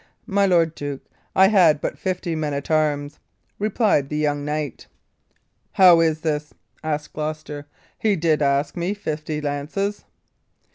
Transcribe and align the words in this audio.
"My 0.25 0.47
lord 0.47 0.73
duke, 0.73 1.03
I 1.35 1.49
had 1.49 1.79
but 1.79 1.95
fifty 1.95 2.35
men 2.35 2.55
at 2.55 2.71
arms," 2.71 3.19
replied 3.59 4.09
the 4.09 4.17
young 4.17 4.43
knight. 4.43 4.87
"How 5.73 5.99
is 5.99 6.21
this?" 6.21 6.55
said 6.83 7.07
Gloucester. 7.13 7.67
"He 7.99 8.15
did 8.15 8.41
ask 8.41 8.75
me 8.75 8.95
fifty 8.95 9.41
lances." 9.41 10.05